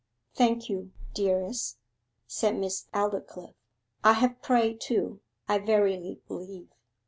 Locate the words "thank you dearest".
0.33-1.77